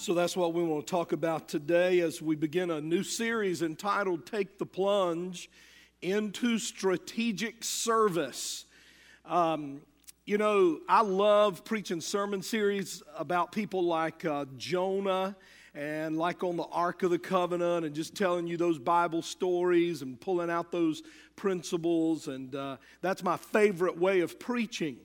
[0.00, 3.62] So that's what we want to talk about today as we begin a new series
[3.62, 5.50] entitled Take the Plunge
[6.02, 8.64] into Strategic Service.
[9.26, 9.80] Um,
[10.24, 15.34] you know, I love preaching sermon series about people like uh, Jonah
[15.74, 20.02] and like on the Ark of the Covenant and just telling you those Bible stories
[20.02, 21.02] and pulling out those
[21.34, 22.28] principles.
[22.28, 24.98] And uh, that's my favorite way of preaching.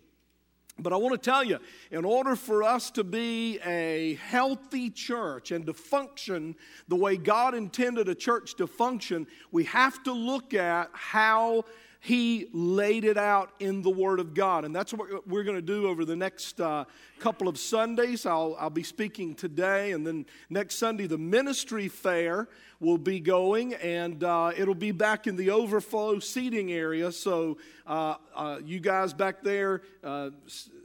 [0.83, 1.59] But I want to tell you,
[1.91, 6.55] in order for us to be a healthy church and to function
[6.89, 11.63] the way God intended a church to function, we have to look at how
[12.03, 14.65] he laid it out in the Word of God.
[14.65, 16.83] And that's what we're going to do over the next uh,
[17.19, 18.25] couple of Sundays.
[18.25, 22.49] I'll, I'll be speaking today, and then next Sunday, the ministry fair
[22.81, 27.09] will be going, and uh, it'll be back in the overflow seating area.
[27.09, 27.57] So,
[27.87, 30.31] uh, uh you guys back there, uh,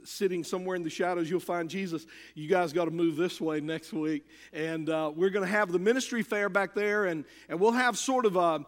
[0.05, 2.05] sitting somewhere in the shadows, you'll find Jesus.
[2.33, 4.25] You guys got to move this way next week.
[4.53, 7.97] And uh, we're going to have the ministry fair back there, and, and we'll have
[7.97, 8.65] sort of a,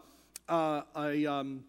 [0.50, 1.64] a um,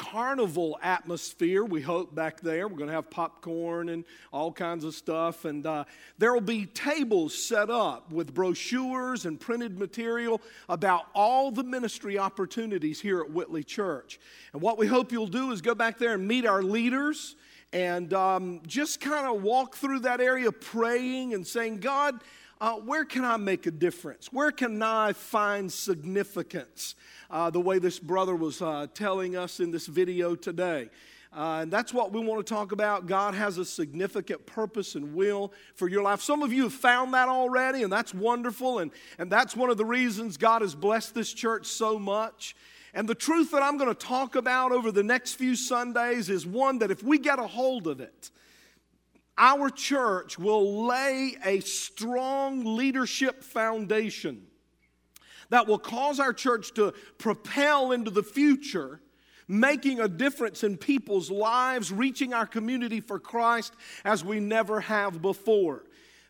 [0.00, 2.66] carnival atmosphere, we hope, back there.
[2.66, 5.44] We're going to have popcorn and all kinds of stuff.
[5.44, 5.84] And uh,
[6.16, 12.18] there will be tables set up with brochures and printed material about all the ministry
[12.18, 14.18] opportunities here at Whitley Church.
[14.54, 17.36] And what we hope you'll do is go back there and meet our leaders
[17.74, 22.22] and um, just kind of walk through that area praying and saying, God,
[22.60, 24.32] uh, where can I make a difference?
[24.32, 26.94] Where can I find significance?
[27.30, 30.90] Uh, the way this brother was uh, telling us in this video today.
[31.32, 33.06] Uh, and that's what we want to talk about.
[33.06, 36.20] God has a significant purpose and will for your life.
[36.20, 38.80] Some of you have found that already, and that's wonderful.
[38.80, 42.56] And, and that's one of the reasons God has blessed this church so much.
[42.92, 46.44] And the truth that I'm going to talk about over the next few Sundays is
[46.44, 48.30] one that if we get a hold of it,
[49.38, 54.46] our church will lay a strong leadership foundation
[55.50, 59.00] that will cause our church to propel into the future,
[59.48, 63.74] making a difference in people's lives, reaching our community for Christ
[64.04, 65.84] as we never have before.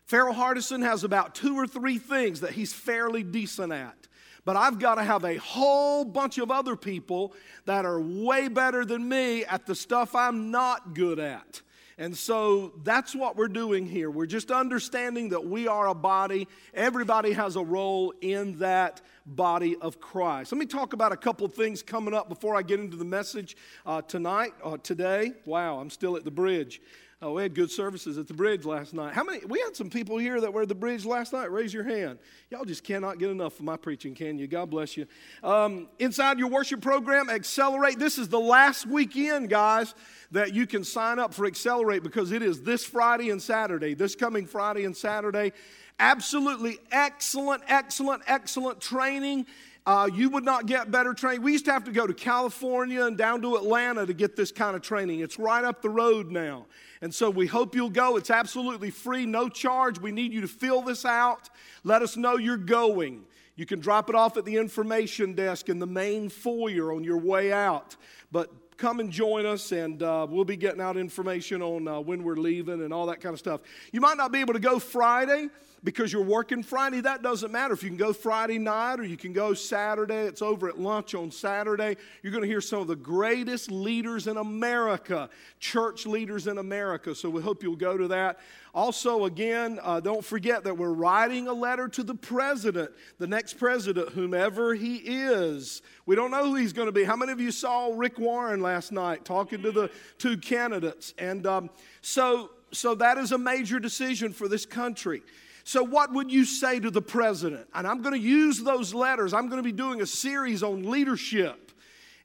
[0.05, 3.95] Farrell Hardison has about two or three things that he's fairly decent at.
[4.43, 7.33] But I've got to have a whole bunch of other people
[7.65, 11.61] that are way better than me at the stuff I'm not good at.
[11.97, 14.09] And so that's what we're doing here.
[14.09, 16.47] We're just understanding that we are a body.
[16.73, 20.51] Everybody has a role in that body of Christ.
[20.51, 23.55] Let me talk about a couple things coming up before I get into the message
[23.85, 25.33] uh, tonight, uh, today.
[25.45, 26.81] Wow, I'm still at the bridge.
[27.23, 29.13] Oh, we had good services at the bridge last night.
[29.13, 29.45] How many?
[29.45, 31.51] We had some people here that were at the bridge last night.
[31.51, 32.17] Raise your hand.
[32.49, 34.47] Y'all just cannot get enough of my preaching, can you?
[34.47, 35.05] God bless you.
[35.43, 37.99] Um, inside your worship program, Accelerate.
[37.99, 39.93] This is the last weekend, guys,
[40.31, 44.15] that you can sign up for Accelerate because it is this Friday and Saturday, this
[44.15, 45.53] coming Friday and Saturday.
[46.01, 49.45] Absolutely excellent, excellent, excellent training.
[49.85, 51.43] Uh, you would not get better training.
[51.43, 54.51] We used to have to go to California and down to Atlanta to get this
[54.51, 55.19] kind of training.
[55.19, 56.65] It's right up the road now.
[57.03, 58.17] And so we hope you'll go.
[58.17, 59.99] It's absolutely free, no charge.
[59.99, 61.51] We need you to fill this out.
[61.83, 63.21] Let us know you're going.
[63.55, 67.17] You can drop it off at the information desk in the main foyer on your
[67.17, 67.95] way out.
[68.31, 72.23] But come and join us, and uh, we'll be getting out information on uh, when
[72.23, 73.61] we're leaving and all that kind of stuff.
[73.91, 75.49] You might not be able to go Friday
[75.83, 77.73] because you're working Friday, that doesn't matter.
[77.73, 81.15] If you can go Friday night or you can go Saturday, it's over at lunch
[81.15, 81.97] on Saturday.
[82.21, 87.15] You're going to hear some of the greatest leaders in America, church leaders in America.
[87.15, 88.39] So we hope you'll go to that.
[88.73, 93.55] Also, again, uh, don't forget that we're writing a letter to the president, the next
[93.55, 95.81] president, whomever he is.
[96.05, 97.03] We don't know who he's going to be.
[97.03, 101.15] How many of you saw Rick Warren last night talking to the two candidates?
[101.17, 101.69] And um,
[102.01, 105.23] so, so that is a major decision for this country.
[105.63, 107.67] So, what would you say to the president?
[107.73, 109.33] And I'm going to use those letters.
[109.33, 111.71] I'm going to be doing a series on leadership.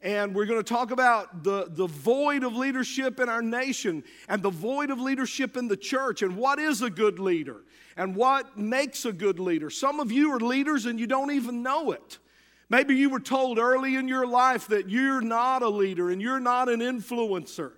[0.03, 4.43] And we're going to talk about the, the void of leadership in our nation and
[4.43, 7.63] the void of leadership in the church and what is a good leader
[7.97, 9.71] and what makes a good leader.
[9.71, 12.19] Some of you are leaders and you don't even know it.
[12.69, 16.41] Maybe you were told early in your life that you're not a leader and you're
[16.41, 17.73] not an influencer.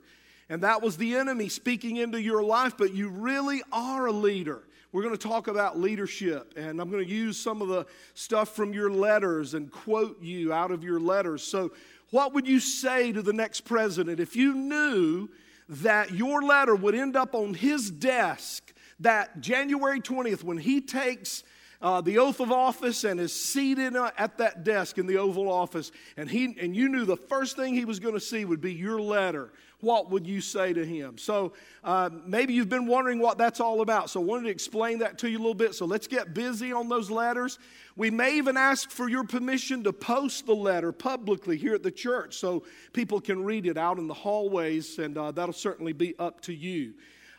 [0.49, 4.62] And that was the enemy speaking into your life, but you really are a leader.
[4.90, 8.56] We're going to talk about leadership, and I'm going to use some of the stuff
[8.56, 11.43] from your letters and quote you out of your letters.
[11.43, 11.73] So,
[12.11, 15.29] what would you say to the next president if you knew
[15.69, 21.43] that your letter would end up on his desk that January 20th when he takes
[21.81, 25.50] uh, the oath of office and is seated uh, at that desk in the Oval
[25.50, 28.61] Office, and, he, and you knew the first thing he was going to see would
[28.61, 31.19] be your letter, what would you say to him?
[31.19, 31.53] So
[31.85, 34.11] uh, maybe you've been wondering what that's all about.
[34.11, 35.75] So I wanted to explain that to you a little bit.
[35.75, 37.59] So let's get busy on those letters.
[37.97, 41.93] We may even ask for your permission to post the letter publicly here at the
[41.93, 46.19] church so people can read it out in the hallways, and uh, that'll certainly be
[46.19, 46.95] up to you.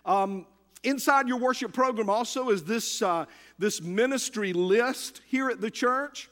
[0.05, 0.45] Um,
[0.83, 3.25] inside your worship program also is this, uh,
[3.57, 6.29] this ministry list here at the church.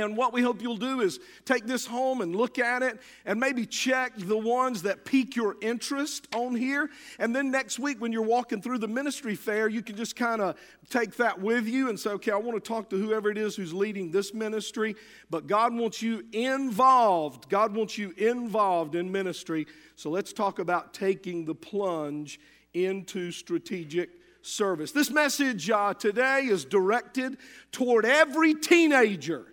[0.00, 3.38] And what we hope you'll do is take this home and look at it and
[3.38, 6.90] maybe check the ones that pique your interest on here.
[7.18, 10.40] And then next week, when you're walking through the ministry fair, you can just kind
[10.40, 10.56] of
[10.90, 13.54] take that with you and say, okay, I want to talk to whoever it is
[13.54, 14.96] who's leading this ministry.
[15.30, 17.48] But God wants you involved.
[17.48, 19.66] God wants you involved in ministry.
[19.94, 22.40] So let's talk about taking the plunge
[22.72, 24.10] into strategic
[24.42, 24.90] service.
[24.90, 27.38] This message uh, today is directed
[27.70, 29.46] toward every teenager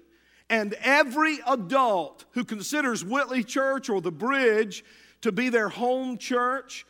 [0.52, 4.84] and every adult who considers Whitley Church or the Bridge
[5.22, 6.86] to be their home church.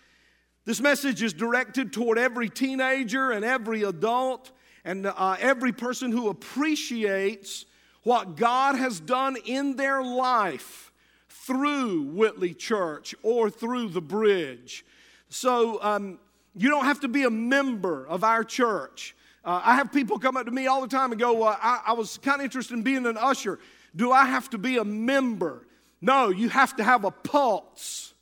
[0.66, 4.52] This message is directed toward every teenager and every adult
[4.84, 7.68] and uh, every person who appreciates
[8.02, 10.92] what God has done in their life
[11.30, 14.84] through Whitley Church or through the bridge.
[15.30, 16.18] So um,
[16.56, 20.38] you don't have to be a member of our church uh, I have people come
[20.38, 22.83] up to me all the time and go, I, I was kind of interested in
[22.83, 23.59] being an usher.
[23.95, 25.65] Do I have to be a member?
[25.99, 28.13] No, you have to have a pulse.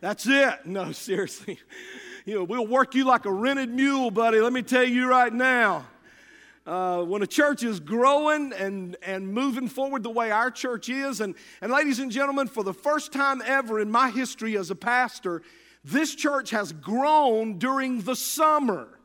[0.00, 0.66] That's it.
[0.66, 1.58] No, seriously.
[2.24, 4.40] You know, we'll work you like a rented mule, buddy.
[4.40, 5.86] Let me tell you right now.
[6.66, 11.22] Uh, when a church is growing and, and moving forward the way our church is,
[11.22, 14.74] and, and ladies and gentlemen, for the first time ever in my history as a
[14.74, 15.40] pastor,
[15.82, 18.97] this church has grown during the summer.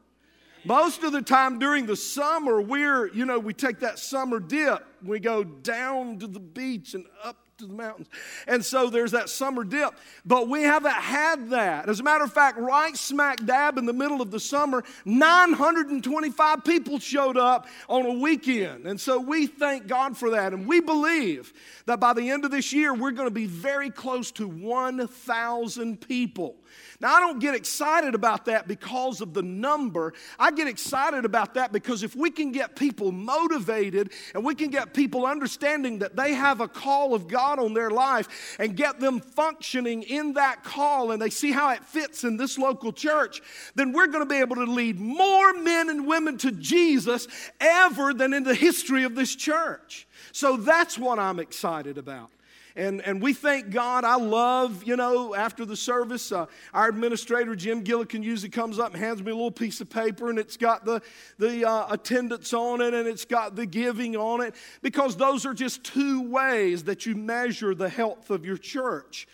[0.65, 4.85] Most of the time during the summer, we're, you know, we take that summer dip.
[5.03, 8.07] We go down to the beach and up to the mountains.
[8.47, 9.93] And so there's that summer dip.
[10.25, 11.89] But we haven't had that.
[11.89, 16.63] As a matter of fact, right smack dab in the middle of the summer, 925
[16.63, 18.85] people showed up on a weekend.
[18.85, 20.53] And so we thank God for that.
[20.53, 21.53] And we believe
[21.85, 26.01] that by the end of this year, we're going to be very close to 1,000
[26.01, 26.55] people.
[26.99, 30.13] Now, I don't get excited about that because of the number.
[30.39, 34.69] I get excited about that because if we can get people motivated and we can
[34.69, 38.99] get people understanding that they have a call of God on their life and get
[38.99, 43.41] them functioning in that call and they see how it fits in this local church,
[43.75, 47.27] then we're going to be able to lead more men and women to Jesus
[47.59, 50.07] ever than in the history of this church.
[50.31, 52.31] So that's what I'm excited about.
[52.75, 54.03] And, and we thank God.
[54.03, 58.93] I love, you know, after the service, uh, our administrator, Jim Gillikin, usually comes up
[58.93, 61.01] and hands me a little piece of paper, and it's got the,
[61.37, 65.53] the uh, attendance on it and it's got the giving on it, because those are
[65.53, 69.27] just two ways that you measure the health of your church.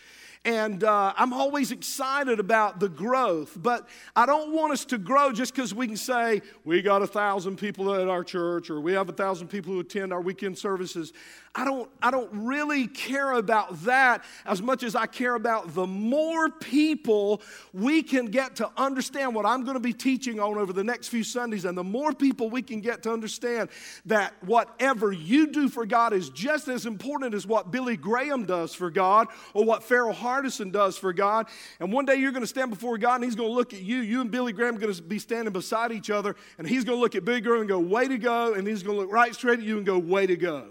[0.44, 5.32] And uh, I'm always excited about the growth, but I don't want us to grow
[5.32, 8.94] just because we can say we got a thousand people at our church or we
[8.94, 11.12] have a thousand people who attend our weekend services.
[11.54, 15.86] I don't, I don't really care about that as much as I care about the
[15.86, 17.42] more people
[17.74, 21.08] we can get to understand what I'm going to be teaching on over the next
[21.08, 23.68] few Sundays, and the more people we can get to understand
[24.06, 28.72] that whatever you do for God is just as important as what Billy Graham does
[28.72, 31.48] for God or what Farrell Hardison does for God.
[31.80, 33.82] And one day you're going to stand before God and He's going to look at
[33.82, 33.98] you.
[33.98, 36.96] You and Billy Graham are going to be standing beside each other, and He's going
[36.96, 38.54] to look at Billy Graham and go, Way to go.
[38.54, 40.68] And He's going to look right straight at you and go, Way to go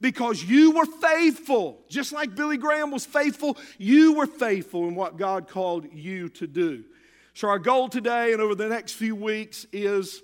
[0.00, 1.80] because you were faithful.
[1.88, 6.46] Just like Billy Graham was faithful, you were faithful in what God called you to
[6.46, 6.84] do.
[7.32, 10.22] So, our goal today and over the next few weeks is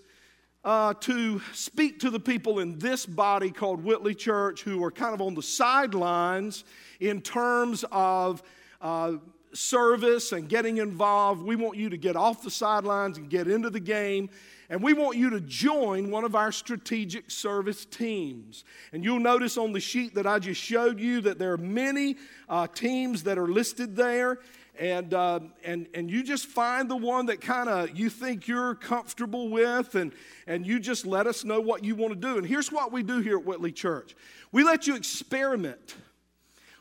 [0.64, 5.14] uh, to speak to the people in this body called Whitley Church who are kind
[5.14, 6.64] of on the sidelines
[7.00, 8.42] in terms of.
[8.80, 9.14] Uh,
[9.52, 11.42] service and getting involved.
[11.42, 14.30] We want you to get off the sidelines and get into the game
[14.70, 18.64] and we want you to join one of our strategic service teams.
[18.92, 22.16] And you'll notice on the sheet that I just showed you that there are many
[22.48, 24.38] uh, teams that are listed there.
[24.78, 28.76] And, uh, and, and you just find the one that kind of you think you're
[28.76, 30.12] comfortable with, and,
[30.46, 32.38] and you just let us know what you want to do.
[32.38, 34.14] And here's what we do here at Whitley Church
[34.52, 35.96] we let you experiment,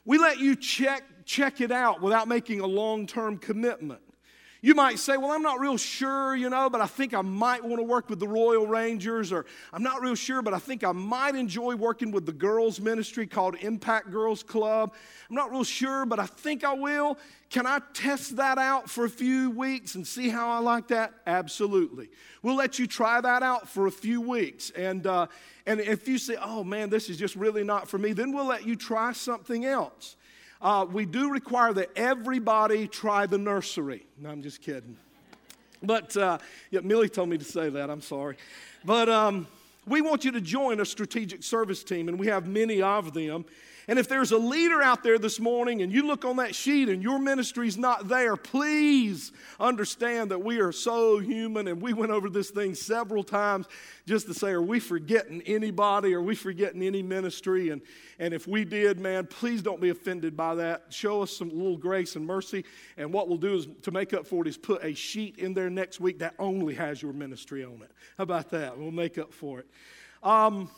[0.05, 4.01] we let you check, check it out without making a long term commitment.
[4.61, 7.63] You might say, Well, I'm not real sure, you know, but I think I might
[7.63, 10.83] want to work with the Royal Rangers, or I'm not real sure, but I think
[10.83, 14.93] I might enjoy working with the girls' ministry called Impact Girls Club.
[15.29, 17.17] I'm not real sure, but I think I will.
[17.49, 21.13] Can I test that out for a few weeks and see how I like that?
[21.25, 22.09] Absolutely.
[22.41, 24.71] We'll let you try that out for a few weeks.
[24.71, 25.27] And, uh,
[25.65, 28.47] and if you say, Oh man, this is just really not for me, then we'll
[28.47, 30.17] let you try something else.
[30.61, 34.05] Uh, we do require that everybody try the nursery.
[34.17, 34.97] No, I'm just kidding.
[35.81, 36.39] But uh,
[36.71, 37.89] yeah, Millie told me to say that.
[37.89, 38.35] I'm sorry.
[38.83, 39.47] But um,
[39.87, 43.45] we want you to join a strategic service team, and we have many of them.
[43.89, 46.89] And if there's a leader out there this morning and you look on that sheet
[46.89, 52.11] and your ministry's not there, please understand that we are so human and we went
[52.11, 53.65] over this thing several times
[54.05, 56.13] just to say, are we forgetting anybody?
[56.13, 57.69] Are we forgetting any ministry?
[57.71, 57.81] And,
[58.19, 60.93] and if we did, man, please don't be offended by that.
[60.93, 62.65] Show us some little grace and mercy.
[62.95, 65.55] And what we'll do is to make up for it is put a sheet in
[65.55, 67.91] there next week that only has your ministry on it.
[68.19, 68.77] How about that?
[68.77, 69.67] We'll make up for it.
[70.21, 70.69] Um,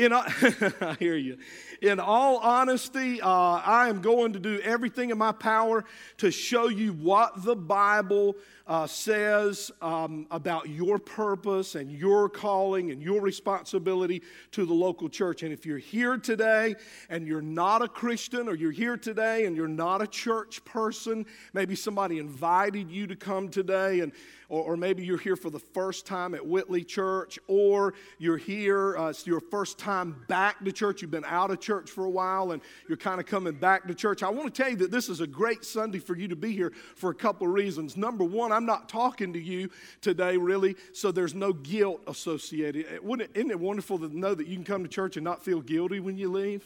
[0.00, 0.12] in,
[0.80, 1.36] I hear you.
[1.82, 5.84] In all honesty, uh, I am going to do everything in my power
[6.18, 12.90] to show you what the Bible uh, says um, about your purpose and your calling
[12.90, 15.42] and your responsibility to the local church.
[15.42, 16.76] And if you're here today
[17.10, 21.26] and you're not a Christian, or you're here today and you're not a church person,
[21.52, 24.12] maybe somebody invited you to come today and
[24.50, 28.96] or, or maybe you're here for the first time at Whitley Church, or you're here,
[28.98, 29.89] uh, it's your first time
[30.28, 31.02] back to church.
[31.02, 33.94] You've been out of church for a while and you're kind of coming back to
[33.94, 34.22] church.
[34.22, 36.52] I want to tell you that this is a great Sunday for you to be
[36.52, 37.96] here for a couple of reasons.
[37.96, 39.70] Number one, I'm not talking to you
[40.00, 42.86] today, really, so there's no guilt associated.
[43.34, 46.00] Isn't it wonderful to know that you can come to church and not feel guilty
[46.00, 46.64] when you leave?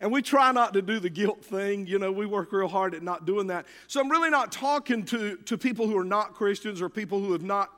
[0.00, 1.86] And we try not to do the guilt thing.
[1.86, 3.66] You know, we work real hard at not doing that.
[3.86, 7.32] So I'm really not talking to, to people who are not Christians or people who
[7.32, 7.70] have not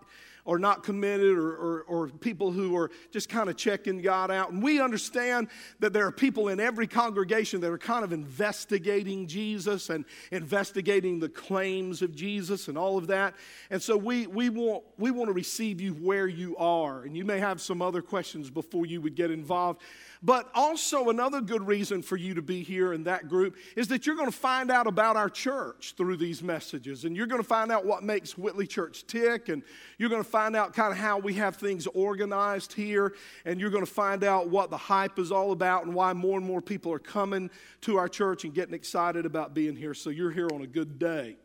[0.48, 4.50] or not committed or, or, or, people who are just kind of checking God out.
[4.50, 5.48] And we understand
[5.80, 11.20] that there are people in every congregation that are kind of investigating Jesus and investigating
[11.20, 13.34] the claims of Jesus and all of that.
[13.68, 17.02] And so we, we, want, we want to receive you where you are.
[17.02, 19.82] And you may have some other questions before you would get involved.
[20.22, 24.06] But also, another good reason for you to be here in that group is that
[24.06, 27.04] you're going to find out about our church through these messages.
[27.04, 29.48] And you're going to find out what makes Whitley Church tick.
[29.48, 29.62] And
[29.96, 33.14] you're going to find out kind of how we have things organized here.
[33.44, 36.36] And you're going to find out what the hype is all about and why more
[36.36, 37.48] and more people are coming
[37.82, 39.94] to our church and getting excited about being here.
[39.94, 41.36] So you're here on a good day.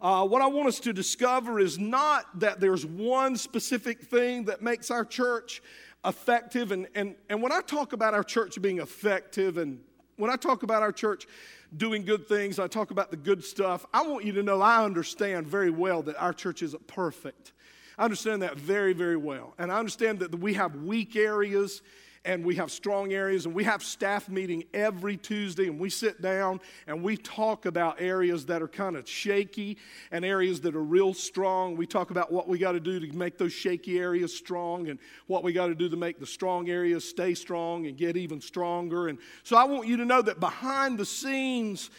[0.00, 4.60] Uh, what I want us to discover is not that there's one specific thing that
[4.60, 5.62] makes our church
[6.04, 6.72] effective.
[6.72, 9.80] And, and, and when I talk about our church being effective, and
[10.16, 11.26] when I talk about our church
[11.76, 14.84] doing good things, I talk about the good stuff, I want you to know I
[14.84, 17.52] understand very well that our church isn't perfect.
[17.98, 19.54] I understand that very, very well.
[19.58, 21.82] And I understand that we have weak areas
[22.24, 26.22] and we have strong areas and we have staff meeting every Tuesday and we sit
[26.22, 29.76] down and we talk about areas that are kind of shaky
[30.10, 31.76] and areas that are real strong.
[31.76, 34.98] We talk about what we got to do to make those shaky areas strong and
[35.26, 38.40] what we got to do to make the strong areas stay strong and get even
[38.40, 39.08] stronger.
[39.08, 41.90] And so I want you to know that behind the scenes,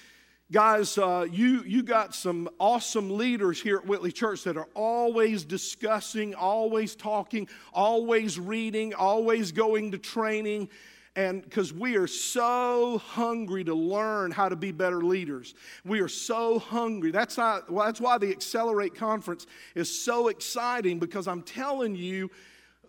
[0.52, 5.44] Guys, uh, you, you got some awesome leaders here at Whitley Church that are always
[5.44, 10.70] discussing, always talking, always reading, always going to training.
[11.16, 16.08] And because we are so hungry to learn how to be better leaders, we are
[16.08, 17.10] so hungry.
[17.10, 22.30] That's, not, well, that's why the Accelerate Conference is so exciting because I'm telling you,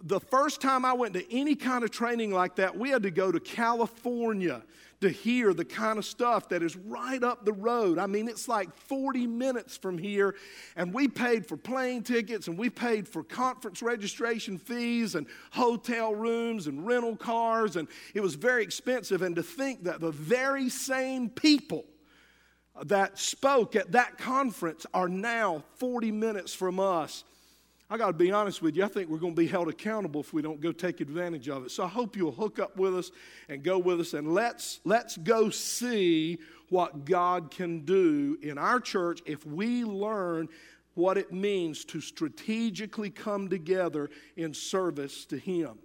[0.02, 3.10] the first time I went to any kind of training like that, we had to
[3.10, 4.62] go to California
[5.00, 7.98] to hear the kind of stuff that is right up the road.
[7.98, 10.34] I mean, it's like 40 minutes from here,
[10.74, 16.14] and we paid for plane tickets and we paid for conference registration fees and hotel
[16.14, 19.20] rooms and rental cars, and it was very expensive.
[19.20, 21.84] And to think that the very same people
[22.84, 27.24] that spoke at that conference are now 40 minutes from us
[27.88, 30.20] I got to be honest with you, I think we're going to be held accountable
[30.20, 31.70] if we don't go take advantage of it.
[31.70, 33.12] So I hope you'll hook up with us
[33.48, 36.38] and go with us and let's, let's go see
[36.68, 40.48] what God can do in our church if we learn
[40.94, 45.78] what it means to strategically come together in service to Him.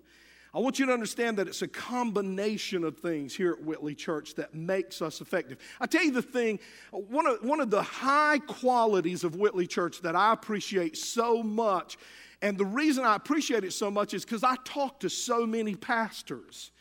[0.54, 4.36] I want you to understand that it's a combination of things here at Whitley Church
[4.36, 5.60] that makes us effective.
[5.80, 6.60] I tell you the thing,
[6.92, 11.98] one of, one of the high qualities of Whitley Church that I appreciate so much,
[12.42, 15.76] and the reason I appreciate it so much is because I talk to so many
[15.76, 16.72] pastors.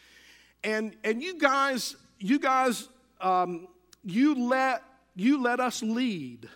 [0.65, 2.89] And, and you guys, you guys,
[3.21, 3.69] um,
[4.03, 4.83] you let,
[5.15, 6.49] you let us lead.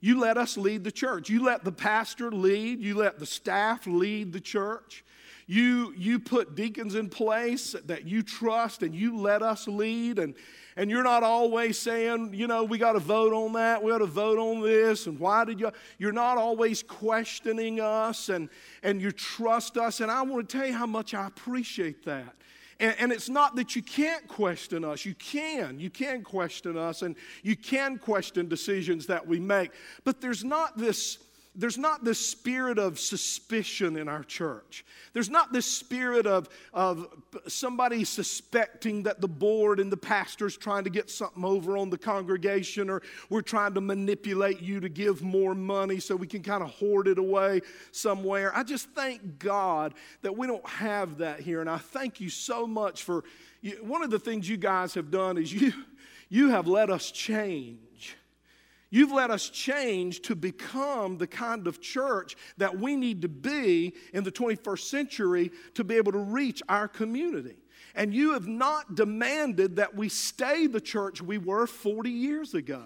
[0.00, 1.28] You let us lead the church.
[1.28, 2.80] You let the pastor lead.
[2.80, 5.04] You let the staff lead the church.
[5.46, 10.18] You, you put deacons in place that you trust and you let us lead.
[10.18, 10.34] And,
[10.76, 13.98] and you're not always saying, you know, we got to vote on that, we got
[13.98, 15.70] to vote on this, and why did you?
[15.98, 18.48] You're not always questioning us and,
[18.82, 20.00] and you trust us.
[20.00, 22.34] And I want to tell you how much I appreciate that.
[22.78, 25.06] And, and, it's not that you can't question us.
[25.06, 25.80] You can.
[25.80, 29.70] You can question us and you can question decisions that we make.
[30.04, 31.16] But there's not this
[31.56, 34.84] there's not this spirit of suspicion in our church.
[35.14, 37.06] There's not this spirit of, of
[37.48, 41.96] somebody suspecting that the board and the pastor's trying to get something over on the
[41.96, 46.62] congregation or we're trying to manipulate you to give more money so we can kind
[46.62, 48.54] of hoard it away somewhere.
[48.54, 51.62] I just thank God that we don't have that here.
[51.62, 53.24] And I thank you so much for
[53.80, 55.72] one of the things you guys have done is you,
[56.28, 57.78] you have let us change
[58.90, 63.94] You've let us change to become the kind of church that we need to be
[64.12, 67.56] in the 21st century to be able to reach our community.
[67.94, 72.84] And you have not demanded that we stay the church we were 40 years ago.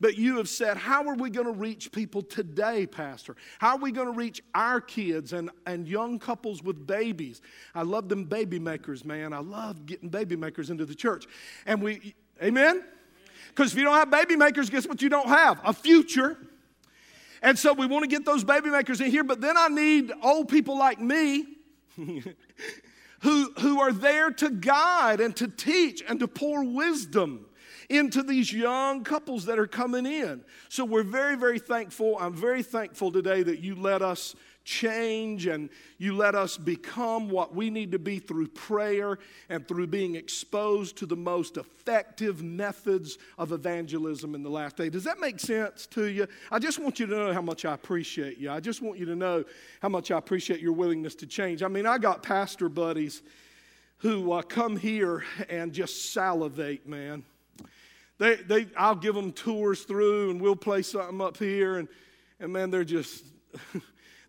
[0.00, 3.36] But you have said, How are we going to reach people today, Pastor?
[3.58, 7.40] How are we going to reach our kids and, and young couples with babies?
[7.74, 9.32] I love them baby makers, man.
[9.32, 11.26] I love getting baby makers into the church.
[11.66, 12.84] And we, amen?
[13.48, 15.60] Because if you don't have baby makers, guess what you don't have?
[15.64, 16.36] A future.
[17.42, 20.12] And so we want to get those baby makers in here, but then I need
[20.22, 21.46] old people like me
[23.20, 27.46] who, who are there to guide and to teach and to pour wisdom
[27.88, 30.44] into these young couples that are coming in.
[30.68, 32.16] So we're very, very thankful.
[32.20, 34.34] I'm very thankful today that you let us
[34.68, 39.86] change and you let us become what we need to be through prayer and through
[39.86, 44.90] being exposed to the most effective methods of evangelism in the last day.
[44.90, 46.26] Does that make sense to you?
[46.50, 48.50] I just want you to know how much I appreciate you.
[48.50, 49.42] I just want you to know
[49.80, 51.62] how much I appreciate your willingness to change.
[51.62, 53.22] I mean, I got pastor buddies
[53.96, 57.24] who uh, come here and just salivate, man.
[58.18, 61.88] They, they, I'll give them tours through and we'll play something up here, and,
[62.38, 63.24] and man, they're just.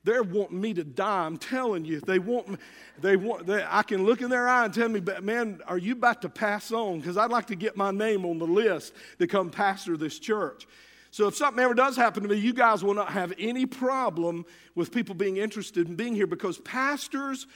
[0.03, 1.25] They're wanting me to die.
[1.25, 2.57] I'm telling you, they want me,
[3.01, 5.93] they want, they, I can look in their eye and tell me, man, are you
[5.93, 6.99] about to pass on?
[6.99, 10.67] Because I'd like to get my name on the list to come pastor this church.
[11.11, 14.45] So if something ever does happen to me, you guys will not have any problem
[14.75, 17.47] with people being interested in being here because pastors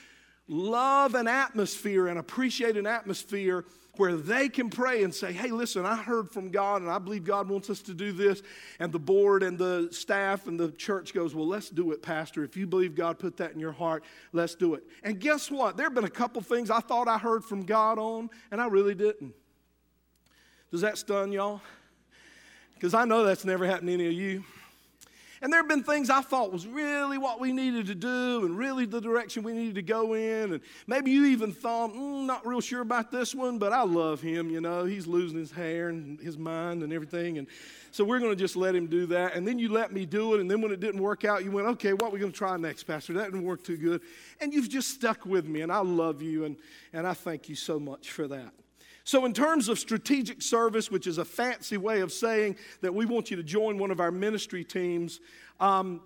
[0.48, 3.64] love an atmosphere and appreciate an atmosphere
[3.98, 7.24] where they can pray and say, Hey, listen, I heard from God and I believe
[7.24, 8.42] God wants us to do this.
[8.78, 12.44] And the board and the staff and the church goes, Well, let's do it, Pastor.
[12.44, 14.84] If you believe God put that in your heart, let's do it.
[15.02, 15.76] And guess what?
[15.76, 18.66] There have been a couple things I thought I heard from God on, and I
[18.66, 19.34] really didn't.
[20.70, 21.60] Does that stun y'all?
[22.74, 24.44] Because I know that's never happened to any of you.
[25.44, 28.56] And there have been things I thought was really what we needed to do and
[28.56, 30.54] really the direction we needed to go in.
[30.54, 34.22] And maybe you even thought, mm, not real sure about this one, but I love
[34.22, 34.86] him, you know.
[34.86, 37.36] He's losing his hair and his mind and everything.
[37.36, 37.46] And
[37.90, 39.34] so we're going to just let him do that.
[39.34, 40.40] And then you let me do it.
[40.40, 42.38] And then when it didn't work out, you went, okay, what are we going to
[42.38, 43.12] try next, Pastor?
[43.12, 44.00] That didn't work too good.
[44.40, 45.60] And you've just stuck with me.
[45.60, 46.46] And I love you.
[46.46, 46.56] And,
[46.94, 48.54] and I thank you so much for that.
[49.04, 53.04] So, in terms of strategic service, which is a fancy way of saying that we
[53.04, 55.20] want you to join one of our ministry teams,
[55.60, 56.00] um,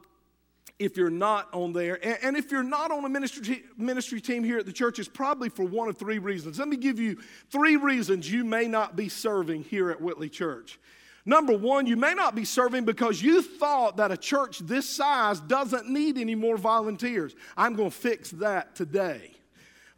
[0.78, 1.98] if you're not on there.
[2.24, 5.48] And, if you're not on a ministry, ministry team here at the church, it's probably
[5.48, 6.58] for one of three reasons.
[6.58, 7.18] Let me give you
[7.50, 10.78] three reasons you may not be serving here at Whitley Church.
[11.24, 15.40] Number one, you may not be serving because you thought that a church this size
[15.40, 17.34] doesn't need any more volunteers.
[17.56, 19.38] I'm going to fix that today.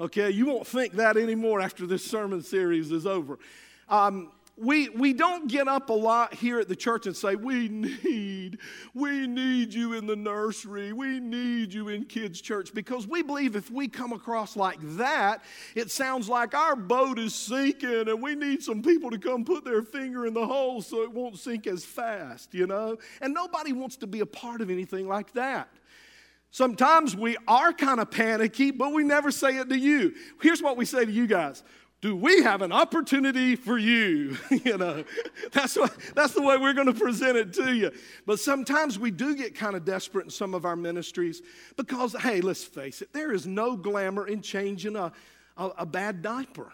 [0.00, 3.38] Okay, you won't think that anymore after this sermon series is over.
[3.86, 7.68] Um, we, we don't get up a lot here at the church and say, We
[7.68, 8.58] need,
[8.94, 10.94] we need you in the nursery.
[10.94, 12.72] We need you in kids' church.
[12.72, 15.42] Because we believe if we come across like that,
[15.74, 19.66] it sounds like our boat is sinking and we need some people to come put
[19.66, 22.96] their finger in the hole so it won't sink as fast, you know?
[23.20, 25.68] And nobody wants to be a part of anything like that.
[26.50, 30.14] Sometimes we are kind of panicky, but we never say it to you.
[30.42, 31.62] Here's what we say to you guys
[32.00, 34.38] do we have an opportunity for you?
[34.64, 35.04] you know,
[35.52, 37.90] that's, what, that's the way we're going to present it to you.
[38.26, 41.42] But sometimes we do get kind of desperate in some of our ministries
[41.76, 45.12] because, hey, let's face it, there is no glamour in changing a,
[45.58, 46.72] a, a bad diaper.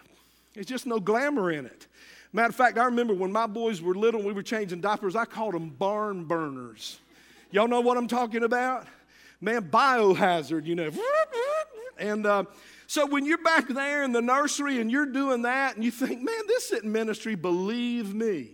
[0.54, 1.88] There's just no glamour in it.
[2.32, 5.16] Matter of fact, I remember when my boys were little and we were changing diapers,
[5.16, 7.00] I called them barn burners.
[7.50, 8.86] Y'all know what I'm talking about?
[9.40, 10.90] Man, biohazard, you know.
[11.98, 12.44] And uh,
[12.86, 16.22] so when you're back there in the nursery and you're doing that and you think,
[16.22, 18.50] man, this isn't ministry, believe me,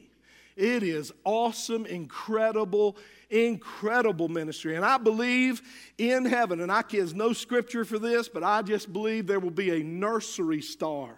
[0.56, 2.96] It is awesome, incredible,
[3.30, 4.76] incredible ministry.
[4.76, 5.62] And I believe
[5.98, 9.50] in heaven, and I there's no scripture for this, but I just believe there will
[9.50, 11.10] be a nursery star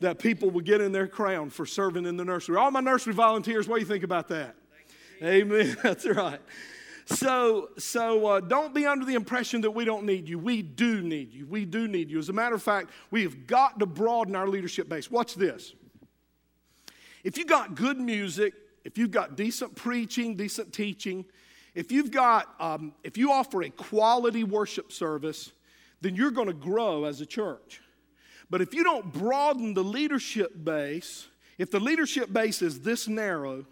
[0.00, 2.56] that people will get in their crown for serving in the nursery.
[2.56, 4.56] All my nursery volunteers, what do you think about that?
[5.22, 5.76] Amen.
[5.82, 6.40] That's right.
[7.12, 10.38] So, so uh, don't be under the impression that we don't need you.
[10.38, 11.44] We do need you.
[11.44, 12.20] We do need you.
[12.20, 15.10] As a matter of fact, we have got to broaden our leadership base.
[15.10, 15.74] Watch this.
[17.24, 21.24] If you got good music, if you've got decent preaching, decent teaching,
[21.74, 25.50] if you've got, um, if you offer a quality worship service,
[26.00, 27.80] then you're going to grow as a church.
[28.48, 31.26] But if you don't broaden the leadership base,
[31.58, 33.66] if the leadership base is this narrow,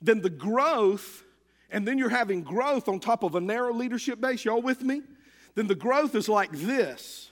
[0.00, 1.22] then the growth,
[1.70, 5.02] and then you're having growth on top of a narrow leadership base, y'all with me?
[5.54, 7.30] Then the growth is like this.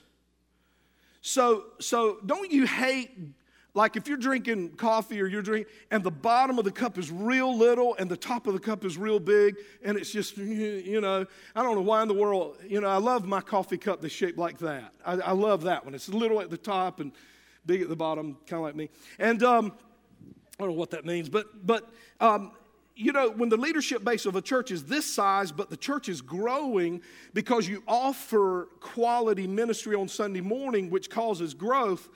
[1.21, 3.11] So, so don't you hate
[3.75, 7.11] like if you're drinking coffee or you're drinking, and the bottom of the cup is
[7.11, 10.99] real little and the top of the cup is real big, and it's just, you
[10.99, 11.25] know,
[11.55, 14.13] I don't know why in the world, you know, I love my coffee cup that's
[14.13, 14.91] shaped like that.
[15.05, 15.93] I, I love that one.
[15.93, 17.11] It's little at the top and
[17.65, 18.89] big at the bottom, kind of like me.
[19.19, 19.73] And um,
[20.59, 22.51] I don't know what that means, but, but um,
[22.99, 26.09] you know, when the leadership base of a church is this size, but the church
[26.09, 27.01] is growing
[27.33, 32.09] because you offer quality ministry on Sunday morning, which causes growth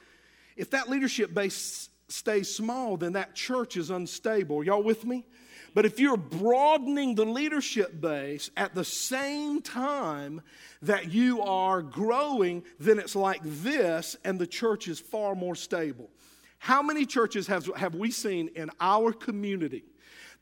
[0.56, 4.64] if that leadership base stays small, then that church is unstable.
[4.64, 5.26] Y'all with me?
[5.74, 10.42] But if you're broadening the leadership base at the same time
[10.84, 16.12] that you are growing, then it's like this, and the church is far more stable.
[16.60, 19.84] How many churches have, have we seen in our community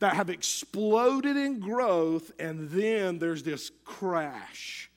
[0.02, 4.92] that have exploded in growth and then there's this crash?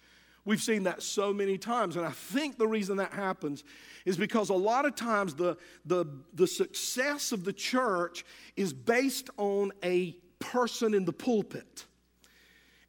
[0.47, 3.65] We've seen that so many times, and I think the reason that happens
[4.05, 8.25] is because a lot of times the, the, the success of the church
[8.57, 11.87] is based on a person in the pulpit.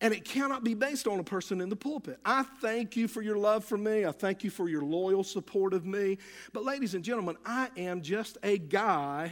[0.02, 2.20] And it cannot be based on a person in the pulpit.
[2.26, 4.06] I thank you for your love for me.
[4.06, 6.18] I thank you for your loyal support of me.
[6.52, 9.32] But, ladies and gentlemen, I am just a guy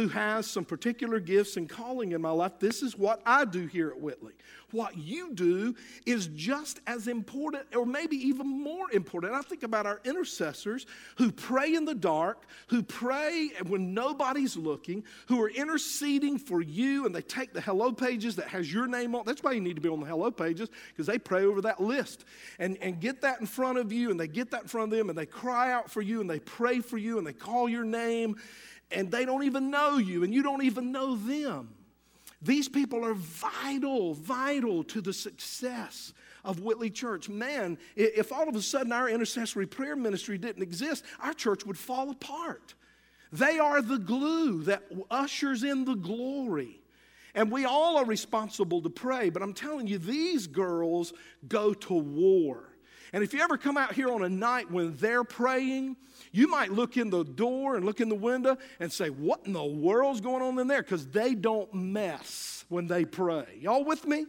[0.00, 2.52] who has some particular gifts and calling in my life.
[2.58, 4.32] This is what I do here at Whitley.
[4.70, 5.74] What you do
[6.06, 9.34] is just as important, or maybe even more important.
[9.34, 10.86] I think about our intercessors
[11.16, 17.04] who pray in the dark, who pray when nobody's looking, who are interceding for you,
[17.04, 19.24] and they take the hello pages that has your name on.
[19.26, 21.82] That's why you need to be on the hello pages, because they pray over that
[21.82, 22.24] list
[22.58, 24.98] and, and get that in front of you, and they get that in front of
[24.98, 27.68] them, and they cry out for you, and they pray for you, and they call
[27.68, 28.36] your name
[28.90, 31.74] and they don't even know you, and you don't even know them.
[32.42, 37.28] These people are vital, vital to the success of Whitley Church.
[37.28, 41.76] Man, if all of a sudden our intercessory prayer ministry didn't exist, our church would
[41.76, 42.74] fall apart.
[43.30, 46.80] They are the glue that ushers in the glory.
[47.34, 51.12] And we all are responsible to pray, but I'm telling you, these girls
[51.46, 52.69] go to war.
[53.12, 55.96] And if you ever come out here on a night when they're praying,
[56.32, 59.52] you might look in the door and look in the window and say, What in
[59.52, 60.82] the world's going on in there?
[60.82, 63.58] Because they don't mess when they pray.
[63.60, 64.26] Y'all with me?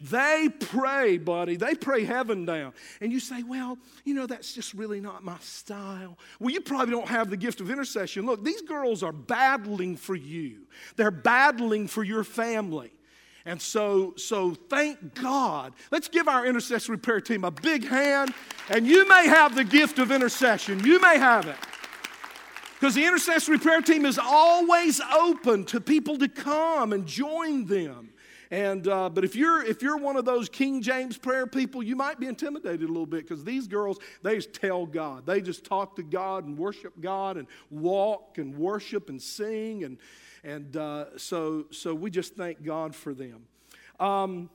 [0.00, 1.56] They pray, buddy.
[1.56, 2.72] They pray heaven down.
[3.00, 6.18] And you say, well, you know, that's just really not my style.
[6.38, 8.24] Well, you probably don't have the gift of intercession.
[8.24, 12.92] Look, these girls are battling for you, they're battling for your family.
[13.48, 15.72] And so, so thank God.
[15.90, 18.34] Let's give our intercessory prayer team a big hand.
[18.68, 20.84] And you may have the gift of intercession.
[20.84, 21.56] You may have it.
[22.74, 28.10] Because the intercessory prayer team is always open to people to come and join them.
[28.50, 31.96] And uh, but if you're if you're one of those King James prayer people, you
[31.96, 35.64] might be intimidated a little bit because these girls they just tell God, they just
[35.64, 39.96] talk to God and worship God and walk and worship and sing and
[40.44, 43.46] and uh, so, so we just thank God for them.
[43.98, 44.50] Um,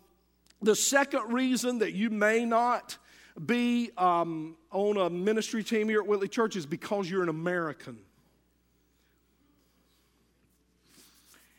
[0.62, 2.98] the second reason that you may not
[3.46, 7.98] be um, on a ministry team here at Whitley Church is because you're an American.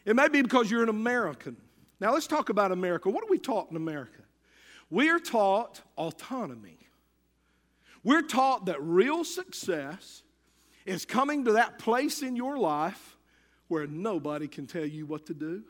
[0.05, 1.57] It may be because you're an American.
[2.01, 3.11] Now, let's talk about America.
[3.11, 4.23] What are we taught in America?
[4.91, 6.79] We are taught autonomy.
[8.03, 10.23] We're taught that real success
[10.85, 13.14] is coming to that place in your life
[13.69, 15.63] where nobody can tell you what to do.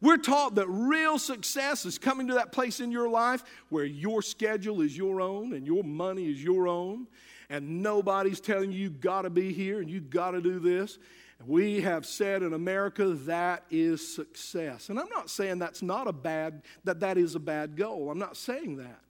[0.00, 4.22] We're taught that real success is coming to that place in your life where your
[4.22, 7.08] schedule is your own and your money is your own,
[7.50, 10.98] and nobody's telling you you got to be here and you got to do this.
[11.46, 14.88] We have said in America that is success.
[14.88, 18.10] And I'm not saying that's not a bad that that is a bad goal.
[18.10, 19.00] I'm not saying that.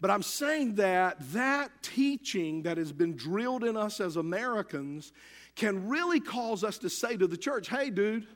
[0.00, 5.12] But I'm saying that that teaching that has been drilled in us as Americans
[5.56, 8.28] can really cause us to say to the church, hey, dude,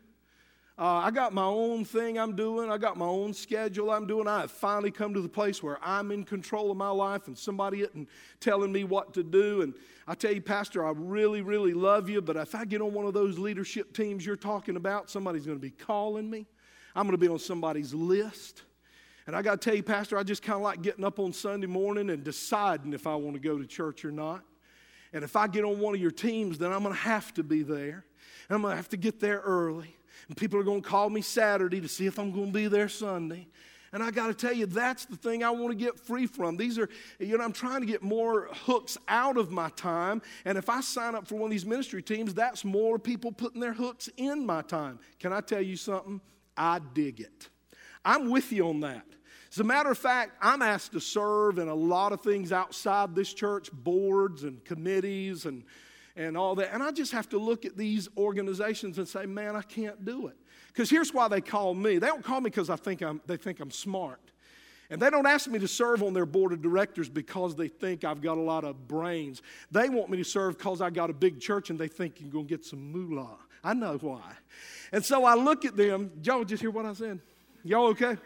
[0.80, 2.70] Uh, I got my own thing I'm doing.
[2.70, 4.26] I got my own schedule I'm doing.
[4.26, 7.37] I have finally come to the place where I'm in control of my life and
[7.37, 8.09] somebody isn't
[8.40, 9.61] telling me what to do.
[9.61, 9.74] And
[10.09, 13.04] I tell you, Pastor, I really, really love you, but if I get on one
[13.04, 16.46] of those leadership teams you're talking about, somebody's going to be calling me.
[16.96, 18.62] I'm going to be on somebody's list.
[19.26, 21.35] And I got to tell you, Pastor, I just kind of like getting up on
[21.35, 24.44] Sunday morning and deciding if I want to go to church or not.
[25.12, 27.42] And if I get on one of your teams, then I'm going to have to
[27.42, 28.05] be there.
[28.49, 29.96] And I'm going to have to get there early.
[30.29, 32.68] And people are going to call me Saturday to see if I'm going to be
[32.68, 33.49] there Sunday.
[33.92, 36.57] And I got to tell you, that's the thing I want to get free from.
[36.57, 40.23] These are, you know, I'm trying to get more hooks out of my time.
[40.44, 43.61] And if I sign up for one of these ministry teams, that's more people putting
[43.61, 45.01] their hooks in my time.
[45.18, 46.20] Can I tell you something?
[46.57, 47.49] I dig it.
[48.05, 49.05] I'm with you on that.
[49.52, 53.14] As a matter of fact, I'm asked to serve in a lot of things outside
[53.14, 55.64] this church, boards and committees and
[56.16, 56.72] and all that.
[56.72, 60.26] And I just have to look at these organizations and say, man, I can't do
[60.26, 60.36] it.
[60.68, 61.98] Because here's why they call me.
[61.98, 64.20] They don't call me because I think I'm, they think I'm smart.
[64.90, 68.04] And they don't ask me to serve on their board of directors because they think
[68.04, 69.40] I've got a lot of brains.
[69.70, 72.30] They want me to serve because I got a big church and they think you're
[72.30, 73.36] going to get some moolah.
[73.62, 74.32] I know why.
[74.92, 76.10] And so I look at them.
[76.22, 77.20] Y'all just hear what I said?
[77.62, 78.16] Y'all okay?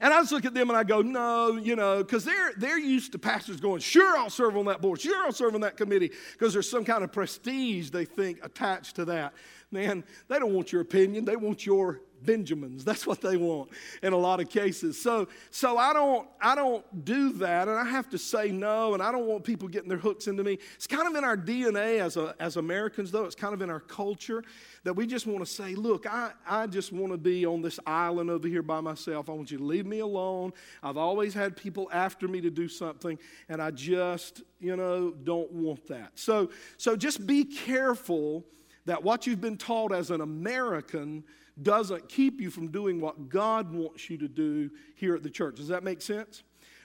[0.00, 2.78] And I just look at them and I go, no, you know, because they're, they're
[2.78, 5.00] used to pastors going, sure, I'll serve on that board.
[5.00, 8.96] Sure, I'll serve on that committee because there's some kind of prestige they think attached
[8.96, 9.34] to that.
[9.70, 12.84] Man, they don't want your opinion, they want your Benjamins.
[12.84, 13.70] That's what they want
[14.02, 15.00] in a lot of cases.
[15.00, 19.02] So, so I don't, I don't do that, and I have to say no, and
[19.02, 20.58] I don't want people getting their hooks into me.
[20.74, 23.24] It's kind of in our DNA as, a, as Americans, though.
[23.24, 24.42] It's kind of in our culture
[24.84, 27.78] that we just want to say, look, I, I just want to be on this
[27.86, 29.28] island over here by myself.
[29.28, 30.52] I want you to leave me alone.
[30.82, 35.50] I've always had people after me to do something, and I just, you know, don't
[35.52, 36.12] want that.
[36.14, 38.44] So, so just be careful
[38.86, 41.24] that what you've been taught as an American
[41.62, 45.56] doesn't keep you from doing what God wants you to do here at the church.
[45.56, 46.42] Does that make sense?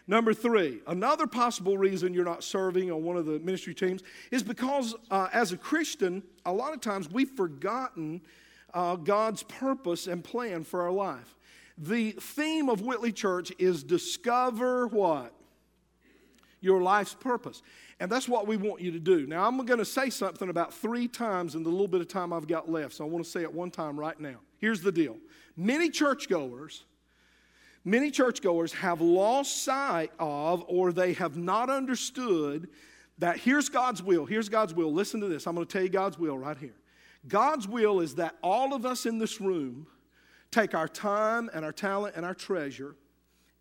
[0.08, 4.44] Number three, another possible reason you're not serving on one of the ministry teams is
[4.44, 8.22] because uh, as a Christian, a lot of times we've forgotten
[8.74, 11.36] uh, God's purpose and plan for our life.
[11.78, 15.34] The theme of Whitley Church is discover what?
[16.62, 17.64] Your life's purpose.
[18.00, 19.26] And that's what we want you to do.
[19.26, 22.32] Now, I'm going to say something about three times in the little bit of time
[22.32, 24.38] I've got left, so I want to say it one time right now.
[24.58, 25.18] Here's the deal
[25.56, 26.84] many churchgoers,
[27.84, 32.70] many churchgoers have lost sight of or they have not understood
[33.18, 34.26] that here's God's will.
[34.26, 34.92] Here's God's will.
[34.92, 35.48] Listen to this.
[35.48, 36.76] I'm going to tell you God's will right here.
[37.28, 39.88] God's will is that all of us in this room
[40.52, 42.96] take our time and our talent and our treasure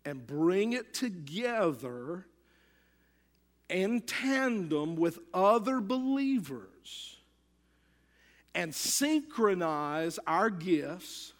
[0.03, 2.27] and bring it together
[3.69, 7.14] in tandem with other believers
[8.55, 11.33] and synchronize our gifts,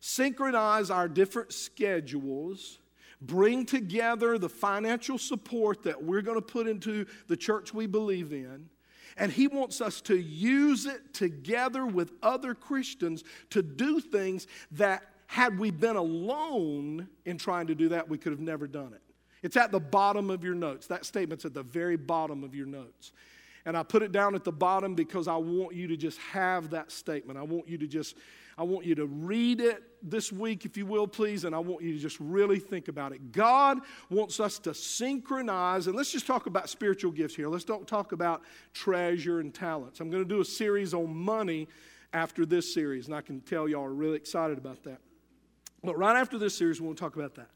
[0.00, 2.78] synchronize our different schedules,
[3.20, 8.32] bring together the financial support that we're going to put into the church we believe
[8.32, 8.68] in.
[9.16, 15.02] And he wants us to use it together with other Christians to do things that,
[15.28, 19.00] had we been alone in trying to do that, we could have never done it.
[19.42, 20.86] It's at the bottom of your notes.
[20.86, 23.12] That statement's at the very bottom of your notes.
[23.66, 26.70] And I put it down at the bottom because I want you to just have
[26.70, 27.38] that statement.
[27.38, 28.16] I want you to just,
[28.56, 31.82] I want you to read it this week, if you will, please, and I want
[31.82, 33.32] you to just really think about it.
[33.32, 37.48] God wants us to synchronize, and let's just talk about spiritual gifts here.
[37.48, 39.98] Let's don't talk about treasure and talents.
[39.98, 41.66] I'm going to do a series on money
[42.12, 45.00] after this series, and I can tell y'all are really excited about that.
[45.82, 47.50] But right after this series, we want to talk about that.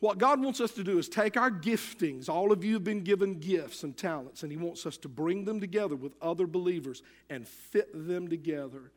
[0.00, 2.28] What God wants us to do is take our giftings.
[2.28, 5.44] All of you have been given gifts and talents, and He wants us to bring
[5.44, 8.92] them together with other believers and fit them together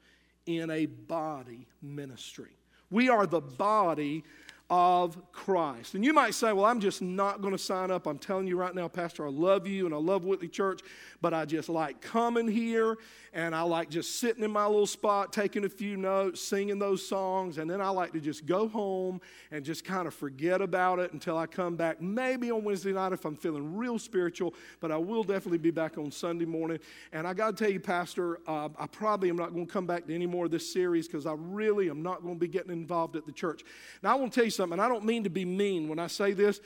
[0.46, 2.56] in a body ministry.
[2.92, 4.24] We are the body
[4.72, 5.96] of Christ.
[5.96, 8.08] And you might say, Well, I'm just not going to sign up.
[8.08, 10.80] I'm telling you right now, Pastor, I love you and I love Whitley Church,
[11.20, 12.98] but I just like coming here
[13.34, 17.06] and I like just sitting in my little spot, taking a few notes, singing those
[17.06, 21.00] songs, and then I like to just go home and just kind of forget about
[21.00, 24.92] it until I come back, maybe on Wednesday night if I'm feeling real spiritual, but
[24.92, 26.80] I will definitely be back on Sunday morning.
[27.14, 29.86] And I got to tell you, Pastor, uh, I probably am not going to come
[29.86, 32.50] back to any more of this series because I really am not going to be
[32.50, 33.64] getting involved at the church.
[34.04, 36.08] Now, I want to tell you something, I don't mean to be mean when I
[36.08, 36.60] say this.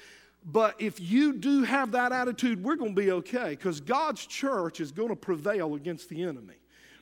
[0.45, 4.79] But if you do have that attitude, we're going to be okay because God's church
[4.79, 6.55] is going to prevail against the enemy.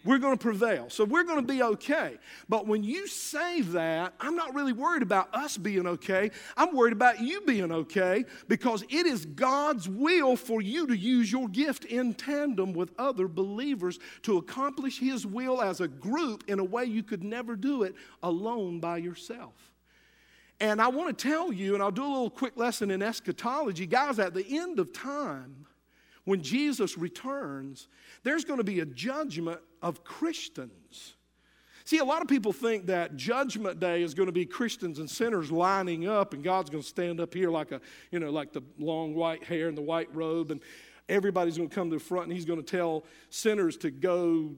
[0.05, 0.89] We're going to prevail.
[0.89, 2.17] So we're going to be okay.
[2.49, 6.31] But when you say that, I'm not really worried about us being okay.
[6.57, 11.31] I'm worried about you being okay because it is God's will for you to use
[11.31, 16.59] your gift in tandem with other believers to accomplish His will as a group in
[16.59, 19.53] a way you could never do it alone by yourself.
[20.59, 23.85] And I want to tell you, and I'll do a little quick lesson in eschatology.
[23.85, 25.65] Guys, at the end of time,
[26.25, 27.87] when Jesus returns,
[28.23, 31.15] there's going to be a judgment of Christians.
[31.85, 35.09] See, a lot of people think that Judgment Day is going to be Christians and
[35.09, 38.53] sinners lining up, and God's going to stand up here like a, you know, like
[38.53, 40.61] the long white hair and the white robe, and
[41.09, 44.55] everybody's going to come to the front, and He's going to tell sinners to go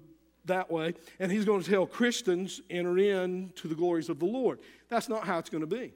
[0.47, 4.25] that way, and He's going to tell Christians enter in to the glories of the
[4.25, 4.59] Lord.
[4.89, 5.93] That's not how it's going to be.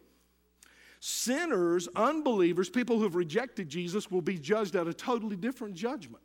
[1.00, 6.24] Sinners, unbelievers, people who have rejected Jesus will be judged at a totally different judgment.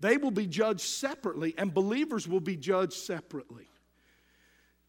[0.00, 3.68] They will be judged separately, and believers will be judged separately.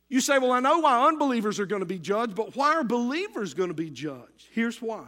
[0.09, 2.83] You say, Well, I know why unbelievers are going to be judged, but why are
[2.83, 4.47] believers going to be judged?
[4.51, 5.07] Here's why.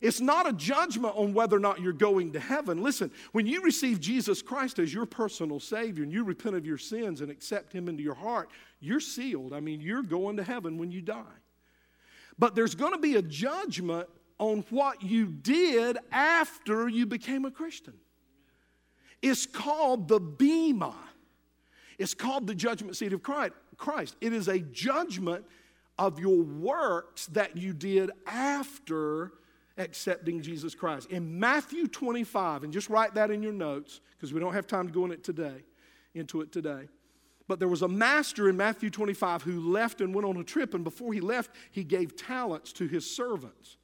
[0.00, 2.82] It's not a judgment on whether or not you're going to heaven.
[2.82, 6.78] Listen, when you receive Jesus Christ as your personal Savior and you repent of your
[6.78, 8.48] sins and accept Him into your heart,
[8.80, 9.52] you're sealed.
[9.52, 11.22] I mean, you're going to heaven when you die.
[12.38, 14.08] But there's going to be a judgment
[14.38, 17.94] on what you did after you became a Christian.
[19.20, 20.94] It's called the Bema.
[21.98, 24.14] It's called the judgment seat of Christ.
[24.20, 25.44] It is a judgment
[25.98, 29.32] of your works that you did after
[29.78, 31.10] accepting Jesus Christ.
[31.10, 34.88] In Matthew 25, and just write that in your notes because we don't have time
[34.88, 35.64] to go in it today,
[36.14, 36.88] into it today.
[37.46, 40.74] But there was a master in Matthew 25 who left and went on a trip,
[40.74, 43.77] and before he left, he gave talents to his servants.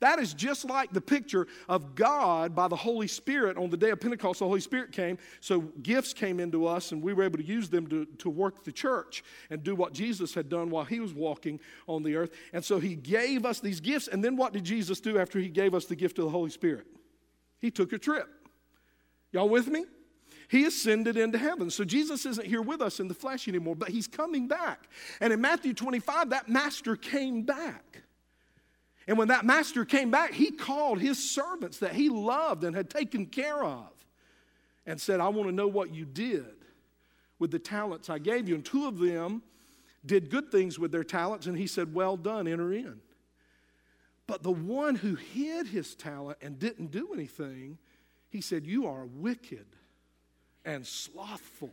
[0.00, 3.90] That is just like the picture of God by the Holy Spirit on the day
[3.90, 4.40] of Pentecost.
[4.40, 7.68] The Holy Spirit came, so gifts came into us, and we were able to use
[7.68, 11.12] them to, to work the church and do what Jesus had done while he was
[11.12, 12.30] walking on the earth.
[12.52, 14.08] And so he gave us these gifts.
[14.08, 16.50] And then what did Jesus do after he gave us the gift of the Holy
[16.50, 16.86] Spirit?
[17.58, 18.28] He took a trip.
[19.32, 19.84] Y'all with me?
[20.48, 21.70] He ascended into heaven.
[21.70, 24.88] So Jesus isn't here with us in the flesh anymore, but he's coming back.
[25.20, 28.02] And in Matthew 25, that master came back.
[29.08, 32.90] And when that master came back, he called his servants that he loved and had
[32.90, 33.88] taken care of
[34.84, 36.44] and said, I want to know what you did
[37.38, 38.54] with the talents I gave you.
[38.54, 39.42] And two of them
[40.04, 43.00] did good things with their talents, and he said, Well done, enter in.
[44.26, 47.78] But the one who hid his talent and didn't do anything,
[48.28, 49.66] he said, You are wicked
[50.66, 51.72] and slothful.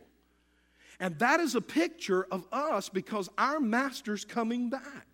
[0.98, 5.06] And that is a picture of us because our master's coming back.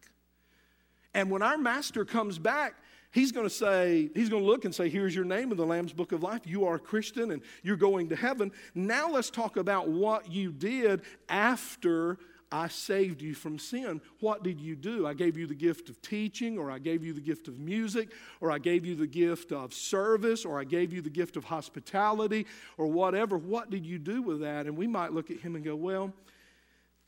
[1.15, 2.75] And when our master comes back,
[3.11, 5.67] he's going to say, he's going to look and say, Here's your name in the
[5.67, 6.43] Lamb's Book of Life.
[6.47, 8.51] You are a Christian and you're going to heaven.
[8.75, 12.19] Now let's talk about what you did after
[12.53, 14.01] I saved you from sin.
[14.21, 15.07] What did you do?
[15.07, 18.11] I gave you the gift of teaching, or I gave you the gift of music,
[18.41, 21.45] or I gave you the gift of service, or I gave you the gift of
[21.45, 22.47] hospitality,
[22.77, 23.39] or whatever.
[23.39, 24.67] What did you do with that?
[24.67, 26.13] And we might look at him and go, Well,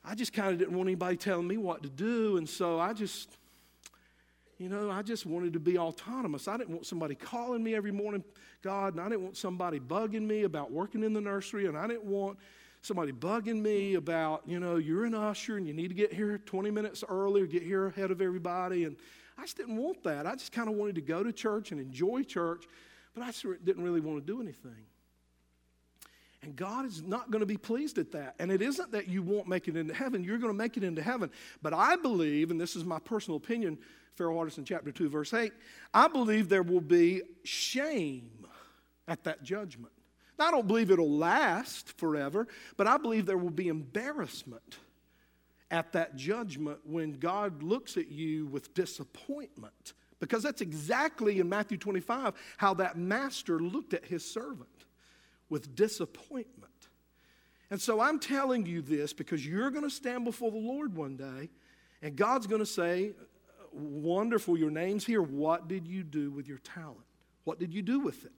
[0.03, 2.93] I just kind of didn't want anybody telling me what to do, and so I
[2.93, 3.37] just.
[4.59, 6.47] You know, I just wanted to be autonomous.
[6.47, 8.23] I didn't want somebody calling me every morning,
[8.63, 11.89] God, and I didn't want somebody bugging me about working in the nursery, and I
[11.89, 12.39] didn't want
[12.85, 16.39] somebody bugging me about, you know, you're an usher and you need to get here
[16.39, 18.85] 20 minutes early or get here ahead of everybody.
[18.85, 18.97] And
[19.39, 20.27] I just didn't want that.
[20.27, 22.65] I just kind of wanted to go to church and enjoy church,
[23.15, 23.33] but I
[23.65, 24.87] didn't really want to do anything.
[26.43, 28.35] And God is not going to be pleased at that.
[28.39, 30.85] And it isn't that you won't make it into heaven, you're going to make it
[30.85, 31.31] into heaven.
[31.63, 33.79] But I believe, and this is my personal opinion,
[34.17, 35.53] Farrell Hardison chapter 2, verse 8,
[35.93, 38.47] I believe there will be shame
[39.09, 39.93] at that judgment.
[40.39, 44.79] Now, I don't believe it'll last forever, but I believe there will be embarrassment
[45.71, 49.93] at that judgment when God looks at you with disappointment.
[50.21, 54.69] Because that's exactly in Matthew 25 how that master looked at his servant
[55.49, 56.71] with disappointment.
[57.71, 61.17] And so I'm telling you this because you're going to stand before the Lord one
[61.17, 61.51] day,
[62.03, 63.13] and God's going to say,
[63.75, 65.21] Wonderful, your name's here.
[65.21, 67.05] What did you do with your talent?
[67.43, 68.33] What did you do with it?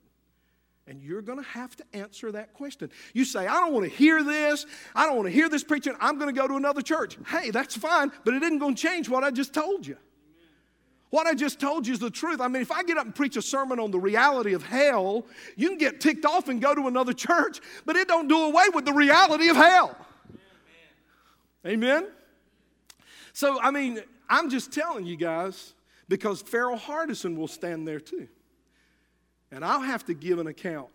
[0.89, 2.91] And you're going to have to answer that question.
[3.13, 4.65] You say, I don't want to hear this.
[4.95, 5.95] I don't want to hear this preaching.
[6.01, 7.19] I'm going to go to another church.
[7.27, 9.97] Hey, that's fine, but it isn't going to change what I just told you.
[11.11, 12.41] What I just told you is the truth.
[12.41, 15.27] I mean, if I get up and preach a sermon on the reality of hell,
[15.57, 18.65] you can get ticked off and go to another church, but it don't do away
[18.73, 19.97] with the reality of hell.
[21.65, 21.85] Amen.
[21.85, 22.07] Amen?
[23.33, 25.75] So, I mean, I'm just telling you guys
[26.09, 28.29] because Farrell Hardison will stand there too
[29.51, 30.89] and I'll have to give an account.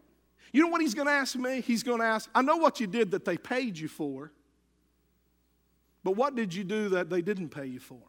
[0.53, 1.61] You know what he's going to ask me?
[1.61, 4.31] He's going to ask, I know what you did that they paid you for,
[6.03, 8.01] but what did you do that they didn't pay you for?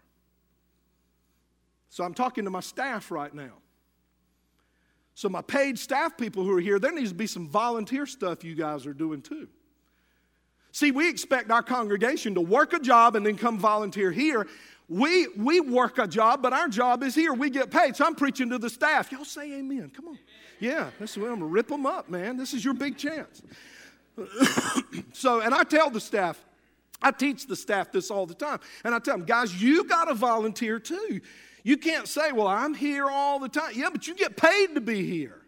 [1.89, 3.53] So I'm talking to my staff right now.
[5.15, 8.45] So, my paid staff people who are here, there needs to be some volunteer stuff
[8.45, 9.47] you guys are doing too.
[10.73, 14.47] See, we expect our congregation to work a job and then come volunteer here.
[14.93, 17.33] We, we work a job, but our job is here.
[17.33, 17.97] We get paid.
[17.97, 19.11] So I'm preaching to the staff.
[19.11, 19.91] Y'all say amen.
[19.97, 20.19] Come on.
[20.61, 22.37] Yeah, this is I'm going to rip them up, man.
[22.37, 23.43] This is your big chance.
[25.15, 26.39] so, and I tell the staff,
[27.01, 28.61] I teach the staff this all the time.
[28.85, 31.23] And I tell them, guys, you got to volunteer too.
[31.63, 33.73] You can't say, well, I'm here all the time.
[33.75, 35.41] Yeah, but you get paid to be here.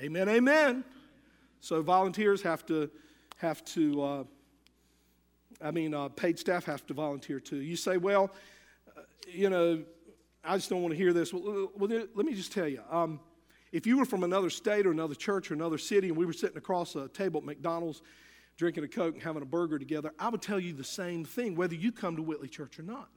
[0.00, 0.82] Amen, amen.
[1.60, 2.90] So volunteers have to,
[3.36, 4.24] have to uh,
[5.62, 7.56] I mean, uh, paid staff have to volunteer too.
[7.56, 8.30] You say, well,
[8.96, 9.82] uh, you know,
[10.42, 11.32] I just don't want to hear this.
[11.32, 12.82] Well, well let me just tell you.
[12.90, 13.20] Um,
[13.72, 16.32] if you were from another state or another church or another city and we were
[16.32, 18.02] sitting across a table at McDonald's
[18.56, 21.54] drinking a Coke and having a burger together, I would tell you the same thing,
[21.54, 23.08] whether you come to Whitley Church or not.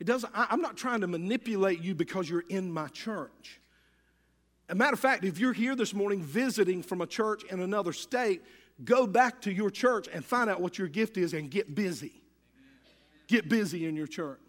[0.00, 3.60] It doesn't, I, I'm not trying to manipulate you because you're in my church.
[4.68, 7.60] As a matter of fact, if you're here this morning visiting from a church in
[7.60, 8.42] another state,
[8.82, 12.22] go back to your church and find out what your gift is and get busy.
[13.28, 14.40] Get busy in your church.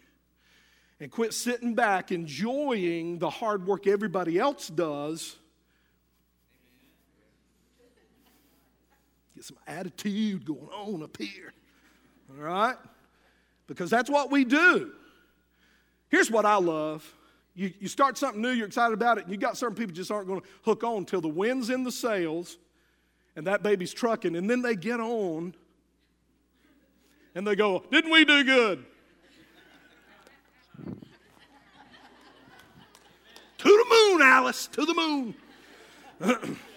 [0.99, 5.35] And quit sitting back enjoying the hard work everybody else does.
[9.35, 11.53] Get some attitude going on up here.
[12.29, 12.77] All right?
[13.67, 14.93] Because that's what we do.
[16.09, 17.13] Here's what I love.
[17.55, 20.11] You, you start something new, you're excited about it, and you got certain people just
[20.11, 22.57] aren't going to hook on until the wind's in the sails
[23.35, 25.53] and that baby's trucking, and then they get on
[27.35, 28.85] and they go, Didn't we do good?
[30.85, 30.93] to
[33.63, 35.35] the moon, Alice, to the moon.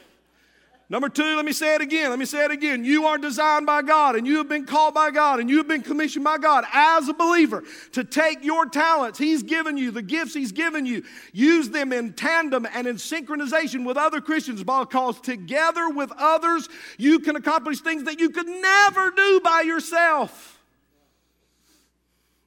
[0.91, 2.09] Number two, let me say it again.
[2.09, 2.83] Let me say it again.
[2.83, 5.69] You are designed by God and you have been called by God and you have
[5.69, 7.63] been commissioned by God as a believer
[7.93, 12.15] to take your talents He's given you, the gifts He's given you, use them in
[12.15, 18.05] tandem and in synchronization with other Christians because together with others you can accomplish things
[18.05, 20.59] that you could never do by yourself.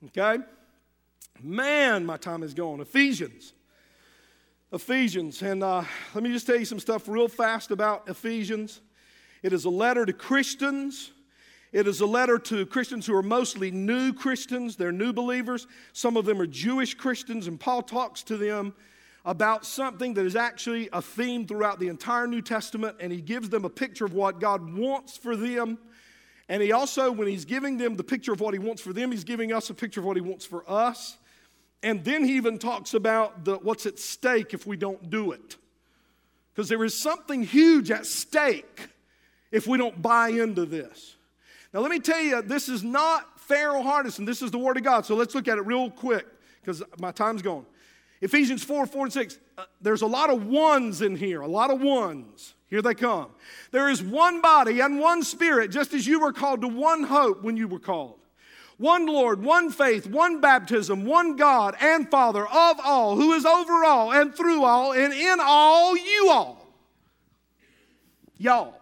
[0.08, 0.44] Okay?
[1.44, 2.82] Man, my time is gone.
[2.82, 3.54] Ephesians
[4.74, 5.42] Ephesians.
[5.42, 8.80] And uh, let me just tell you some stuff real fast about Ephesians.
[9.44, 11.12] It is a letter to Christians.
[11.74, 14.78] It is a letter to Christians who are mostly new Christians.
[14.78, 15.68] They're new believers.
[15.92, 18.74] Some of them are Jewish Christians, and Paul talks to them
[19.26, 23.50] about something that is actually a theme throughout the entire New Testament, and he gives
[23.50, 25.78] them a picture of what God wants for them.
[26.48, 29.12] And he also, when he's giving them the picture of what he wants for them,
[29.12, 31.18] he's giving us a picture of what he wants for us.
[31.84, 35.58] And then he even talks about the, what's at stake if we don't do it.
[36.54, 38.90] Because there is something huge at stake
[39.52, 41.16] if we don't buy into this.
[41.74, 44.26] Now, let me tell you, this is not Farrell Hardison.
[44.26, 45.06] This is the Word of God.
[45.06, 46.28] So let's look at it real quick
[46.62, 47.66] because my time's gone.
[48.22, 49.40] Ephesians 4 4 and 6.
[49.58, 52.54] Uh, there's a lot of ones in here, a lot of ones.
[52.68, 53.32] Here they come.
[53.72, 57.42] There is one body and one spirit, just as you were called to one hope
[57.42, 58.21] when you were called
[58.82, 63.86] one Lord, one faith, one baptism, one God and Father of all, who is over
[63.86, 66.68] all and through all and in all you all.
[68.38, 68.74] Y'all.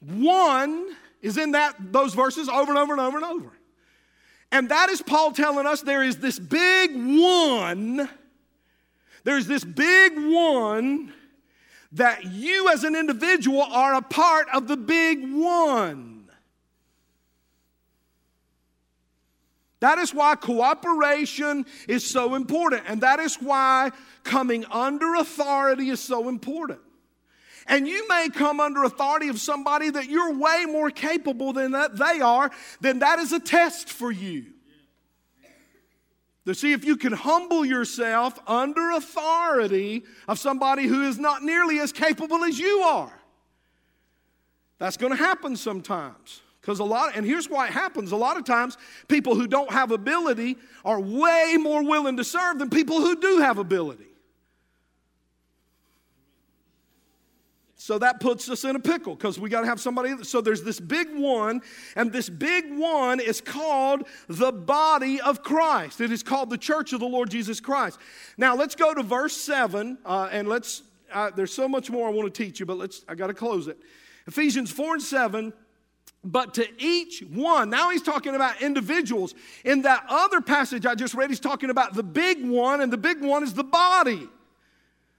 [0.00, 0.88] One
[1.22, 3.52] is in that those verses over and over and over and over.
[4.50, 8.08] And that is Paul telling us there is this big one.
[9.22, 11.12] There's this big one
[11.92, 16.15] that you as an individual are a part of the big one.
[19.80, 23.92] That is why cooperation is so important, and that is why
[24.24, 26.80] coming under authority is so important.
[27.68, 31.96] And you may come under authority of somebody that you're way more capable than that
[31.96, 32.50] they are,
[32.80, 34.46] then that is a test for you.
[36.46, 41.80] To see if you can humble yourself under authority of somebody who is not nearly
[41.80, 43.12] as capable as you are.
[44.78, 46.42] That's going to happen sometimes.
[46.66, 49.70] Because a lot, and here's why it happens a lot of times, people who don't
[49.70, 54.08] have ability are way more willing to serve than people who do have ability.
[57.76, 60.24] So that puts us in a pickle because we got to have somebody.
[60.24, 61.62] So there's this big one,
[61.94, 66.00] and this big one is called the body of Christ.
[66.00, 68.00] It is called the church of the Lord Jesus Christ.
[68.36, 72.10] Now let's go to verse 7, uh, and let's, uh, there's so much more I
[72.10, 73.78] want to teach you, but let's, I got to close it.
[74.26, 75.52] Ephesians 4 and 7
[76.26, 77.70] but to each one.
[77.70, 79.34] Now he's talking about individuals.
[79.64, 82.98] In that other passage I just read, he's talking about the big one, and the
[82.98, 84.28] big one is the body.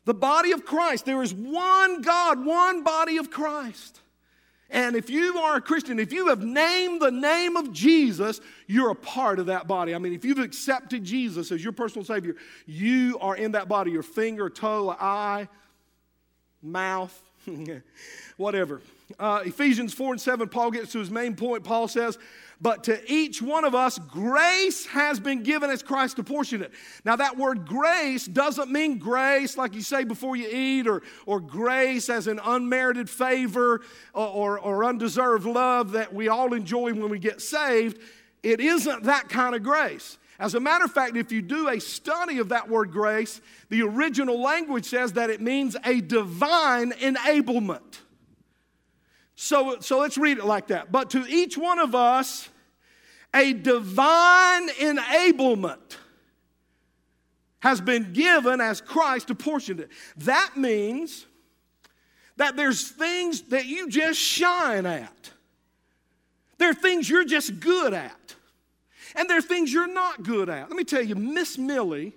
[0.05, 1.05] The body of Christ.
[1.05, 4.01] There is one God, one body of Christ.
[4.69, 8.91] And if you are a Christian, if you have named the name of Jesus, you're
[8.91, 9.95] a part of that body.
[9.95, 12.35] I mean, if you've accepted Jesus as your personal Savior,
[12.65, 15.47] you are in that body your finger, toe, eye,
[16.61, 17.17] mouth,
[18.37, 18.81] whatever.
[19.17, 21.63] Uh, Ephesians 4 and 7, Paul gets to his main point.
[21.63, 22.17] Paul says,
[22.59, 26.73] But to each one of us, grace has been given as Christ apportioned it.
[27.05, 31.39] Now, that word grace doesn't mean grace like you say before you eat, or, or
[31.39, 33.81] grace as an unmerited favor
[34.13, 37.99] or, or, or undeserved love that we all enjoy when we get saved.
[38.43, 40.17] It isn't that kind of grace.
[40.39, 43.81] As a matter of fact, if you do a study of that word grace, the
[43.81, 47.99] original language says that it means a divine enablement.
[49.39, 50.91] So, so let's read it like that.
[50.91, 52.49] But to each one of us,
[53.35, 55.97] a divine enablement
[57.59, 59.91] has been given as Christ apportioned it.
[60.17, 61.27] That means
[62.37, 65.31] that there's things that you just shine at.
[66.57, 68.35] There are things you're just good at.
[69.15, 70.67] And there are things you're not good at.
[70.67, 72.15] Let me tell you, Miss Millie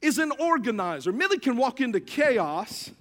[0.00, 1.12] is an organizer.
[1.12, 2.92] Millie can walk into chaos,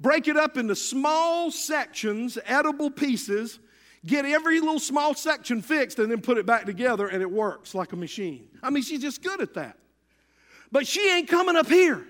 [0.00, 3.58] break it up into small sections, edible pieces,
[4.04, 7.74] get every little small section fixed, and then put it back together, and it works
[7.74, 8.48] like a machine.
[8.62, 9.76] I mean, she's just good at that.
[10.72, 12.04] But she ain't coming up here.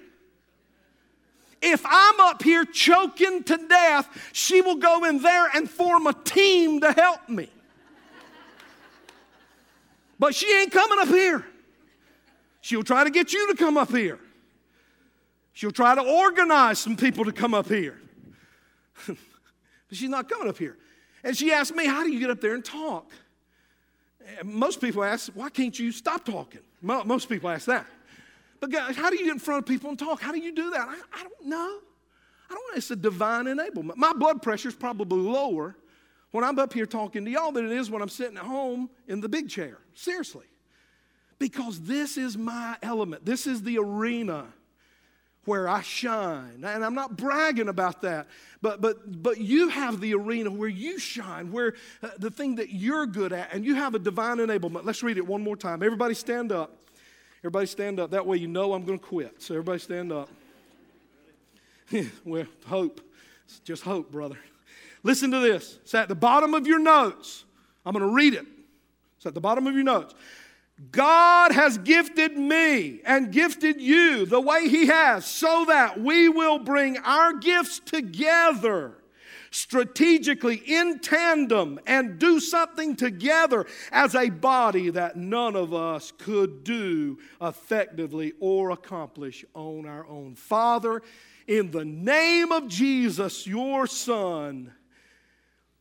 [1.62, 6.14] If I'm up here choking to death, she will go in there and form a
[6.14, 7.51] team to help me.
[10.18, 11.45] But she ain't coming up here.
[12.61, 14.18] She'll try to get you to come up here.
[15.61, 18.01] She'll try to organize some people to come up here.
[19.07, 19.19] but
[19.93, 20.79] she's not coming up here.
[21.23, 23.13] And she asked me, How do you get up there and talk?
[24.39, 26.63] And most people ask, Why can't you stop talking?
[26.81, 27.85] Most people ask that.
[28.59, 30.23] But guys, how do you get in front of people and talk?
[30.23, 30.89] How do you do that?
[30.89, 31.79] I, I don't know.
[32.49, 32.77] I don't know.
[32.77, 33.97] It's a divine enablement.
[33.97, 35.77] My blood pressure is probably lower
[36.31, 38.89] when I'm up here talking to y'all than it is when I'm sitting at home
[39.09, 39.77] in the big chair.
[39.93, 40.47] Seriously.
[41.39, 44.47] Because this is my element, this is the arena
[45.45, 46.64] where I shine.
[46.64, 48.28] And I'm not bragging about that,
[48.61, 52.70] but, but, but you have the arena where you shine, where uh, the thing that
[52.70, 54.84] you're good at, and you have a divine enablement.
[54.84, 55.82] Let's read it one more time.
[55.82, 56.76] Everybody stand up.
[57.41, 58.11] Everybody stand up.
[58.11, 59.41] That way you know I'm going to quit.
[59.43, 60.28] So everybody stand up.
[62.24, 63.01] well, hope.
[63.47, 64.38] It's just hope, brother.
[65.03, 65.78] Listen to this.
[65.82, 67.45] It's at the bottom of your notes.
[67.84, 68.47] I'm going to read it.
[69.16, 70.14] It's at the bottom of your notes.
[70.93, 76.59] God has gifted me and gifted you the way He has so that we will
[76.59, 78.97] bring our gifts together
[79.51, 86.64] strategically in tandem and do something together as a body that none of us could
[86.64, 90.35] do effectively or accomplish on our own.
[90.35, 91.03] Father,
[91.47, 94.72] in the name of Jesus, your Son,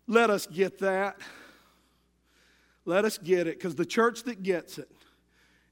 [0.07, 1.17] let us get that.
[2.89, 4.89] Let us get it because the church that gets it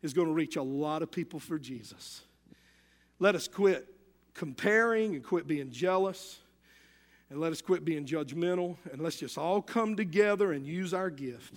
[0.04, 2.22] is going to reach a lot of people for Jesus.
[3.18, 3.88] Let us quit
[4.36, 6.38] comparing and quit being jealous
[7.32, 11.10] and let us quit being judgmental and let's just all come together and use our
[11.10, 11.56] gift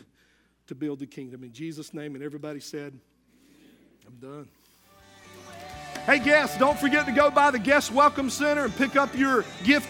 [0.68, 1.44] to build the kingdom.
[1.44, 2.98] In Jesus' name, and everybody said,
[4.06, 4.48] I'm done.
[6.06, 9.44] Hey, guests, don't forget to go by the Guest Welcome Center and pick up your
[9.62, 9.88] gift.